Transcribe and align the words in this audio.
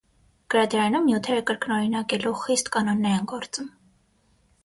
Գրադարանում 0.53 1.03
նյութերը 1.09 1.43
կրկօրինակելու 1.49 2.33
խիստ 2.45 2.73
կանոններ 2.77 3.15
են 3.19 3.29
գործում։ 3.35 3.71